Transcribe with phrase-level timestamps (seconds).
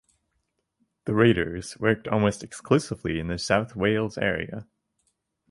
[1.05, 4.65] The Raiders worked almost exclusively in the South Wales area.